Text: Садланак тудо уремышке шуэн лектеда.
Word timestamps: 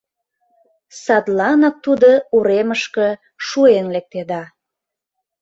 Садланак 1.03 1.75
тудо 1.85 2.09
уремышке 2.35 3.07
шуэн 3.45 3.87
лектеда. 3.95 4.43